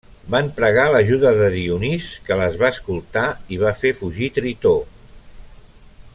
Van 0.35 0.47
pregar 0.59 0.85
l'ajuda 0.93 1.33
de 1.41 1.49
Dionís, 1.55 2.07
que 2.29 2.39
les 2.41 2.57
va 2.63 2.71
escoltar 2.77 3.27
i 3.57 3.61
va 3.65 3.75
fer 3.83 3.93
fugir 4.01 4.31
Tritó. 4.39 4.77